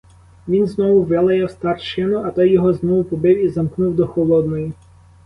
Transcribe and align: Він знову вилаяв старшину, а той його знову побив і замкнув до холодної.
Він 0.47 0.67
знову 0.67 1.03
вилаяв 1.03 1.51
старшину, 1.51 2.17
а 2.19 2.31
той 2.31 2.51
його 2.51 2.73
знову 2.73 3.03
побив 3.03 3.45
і 3.45 3.49
замкнув 3.49 3.95
до 3.95 4.07
холодної. 4.07 4.73